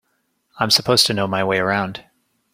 [0.57, 2.03] I'm supposed to know my way around.